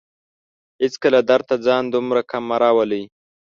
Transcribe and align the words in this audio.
هيڅکله 0.81 1.19
درد 1.29 1.45
ته 1.49 1.55
ځان 1.65 1.83
دومره 1.93 2.21
کم 2.31 2.43
مه 2.49 2.57
راولئ 2.61 3.03